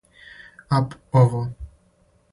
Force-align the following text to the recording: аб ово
аб 0.77 0.89
ово 1.21 1.43